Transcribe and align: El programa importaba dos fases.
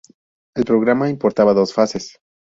El 0.55 0.65
programa 0.65 1.11
importaba 1.11 1.53
dos 1.53 1.75
fases. 1.75 2.17